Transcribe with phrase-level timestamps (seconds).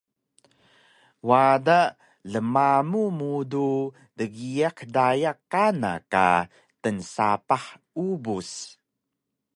[1.27, 1.79] Wada
[2.31, 3.67] lmamu mudu
[4.17, 6.25] dgiyaq daya kana ka
[6.81, 7.65] tnsapah
[8.07, 8.49] Ubus